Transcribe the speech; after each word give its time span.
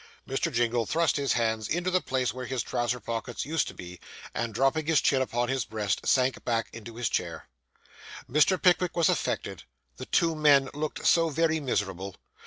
Mr. 0.27 0.51
Jingle 0.51 0.87
thrust 0.87 1.15
his 1.17 1.33
hands 1.33 1.67
into 1.69 1.91
the 1.91 2.01
place 2.01 2.33
where 2.33 2.47
his 2.47 2.63
trousers 2.63 3.01
pockets 3.05 3.45
used 3.45 3.67
to 3.67 3.75
be, 3.75 3.99
and, 4.33 4.51
dropping 4.51 4.87
his 4.87 4.99
chin 4.99 5.21
upon 5.21 5.47
his 5.47 5.63
breast, 5.63 6.07
sank 6.07 6.43
back 6.43 6.69
into 6.73 6.95
his 6.95 7.07
chair. 7.07 7.47
Mr. 8.27 8.59
Pickwick 8.59 8.95
was 8.97 9.09
affected; 9.09 9.61
the 9.97 10.07
two 10.07 10.33
men 10.33 10.69
looked 10.73 11.05
so 11.05 11.29
very 11.29 11.59
miserable. 11.59 12.15